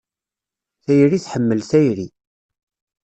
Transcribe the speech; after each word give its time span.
Tayri 0.83 1.19
tḥemmel 1.25 1.61
tayri. 1.69 2.07